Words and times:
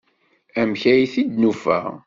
Amek 0.59 0.81
ay 0.91 1.03
t-id-nufa? 1.13 1.79